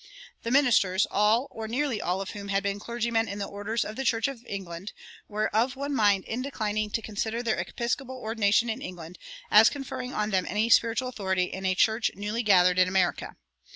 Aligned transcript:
The 0.41 0.49
ministers, 0.49 1.05
all 1.11 1.47
or 1.51 1.67
nearly 1.67 2.01
all 2.01 2.21
of 2.21 2.31
whom 2.31 2.47
had 2.47 2.63
been 2.63 2.79
clergymen 2.79 3.27
in 3.27 3.37
the 3.37 3.45
orders 3.45 3.85
of 3.85 3.95
the 3.97 4.03
Church 4.03 4.27
of 4.27 4.43
England, 4.47 4.93
were 5.27 5.55
of 5.55 5.75
one 5.75 5.93
mind 5.93 6.25
in 6.25 6.41
declining 6.41 6.89
to 6.89 7.03
consider 7.03 7.43
their 7.43 7.59
episcopal 7.59 8.17
ordination 8.17 8.67
in 8.67 8.81
England 8.81 9.19
as 9.51 9.69
conferring 9.69 10.11
on 10.11 10.31
them 10.31 10.47
any 10.49 10.71
spiritual 10.71 11.09
authority 11.09 11.43
in 11.53 11.67
a 11.67 11.75
church 11.75 12.09
newly 12.15 12.41
gathered 12.41 12.79
in 12.79 12.87
America. 12.87 13.35